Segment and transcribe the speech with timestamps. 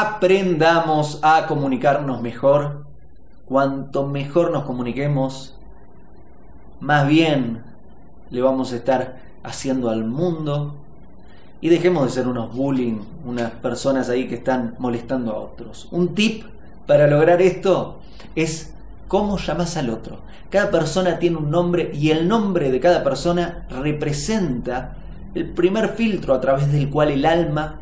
[0.00, 2.86] aprendamos a comunicarnos mejor.
[3.44, 5.58] Cuanto mejor nos comuniquemos,
[6.80, 7.62] más bien
[8.30, 10.76] le vamos a estar haciendo al mundo.
[11.60, 15.88] Y dejemos de ser unos bullying, unas personas ahí que están molestando a otros.
[15.90, 16.44] Un tip
[16.86, 18.00] para lograr esto
[18.34, 18.72] es
[19.08, 20.20] cómo llamas al otro.
[20.48, 24.96] Cada persona tiene un nombre y el nombre de cada persona representa
[25.34, 27.80] el primer filtro a través del cual el alma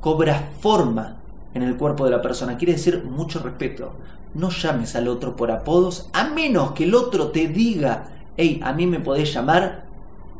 [0.00, 1.23] cobra forma
[1.54, 2.56] en el cuerpo de la persona.
[2.56, 3.94] Quiere decir mucho respeto.
[4.34, 8.72] No llames al otro por apodos a menos que el otro te diga, hey, a
[8.72, 9.84] mí me podés llamar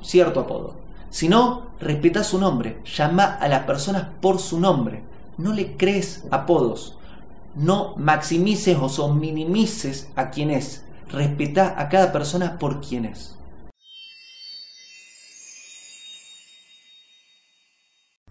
[0.02, 0.74] cierto apodo.
[1.10, 2.80] Si no, respeta su nombre.
[2.84, 5.02] Llama a las personas por su nombre.
[5.38, 6.96] No le crees apodos.
[7.54, 10.84] No maximices o minimices a quien es.
[11.08, 13.36] Respeta a cada persona por quien es.